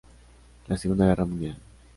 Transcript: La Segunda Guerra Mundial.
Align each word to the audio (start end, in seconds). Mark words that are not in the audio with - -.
La 0.65 0.77
Segunda 0.79 1.05
Guerra 1.05 1.25
Mundial. 1.25 1.57